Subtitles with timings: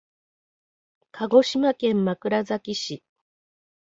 [1.11, 3.03] 鹿児島県枕崎市